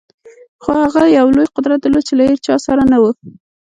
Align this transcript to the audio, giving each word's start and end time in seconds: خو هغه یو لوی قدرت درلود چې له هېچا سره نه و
خو 0.63 0.71
هغه 0.83 1.03
یو 1.17 1.27
لوی 1.35 1.47
قدرت 1.55 1.79
درلود 1.81 2.05
چې 2.07 2.13
له 2.19 2.23
هېچا 2.31 2.55
سره 2.65 2.81
نه 2.91 2.97
و 3.01 3.03